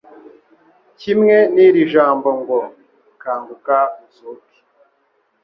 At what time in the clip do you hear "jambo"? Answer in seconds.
1.93-2.29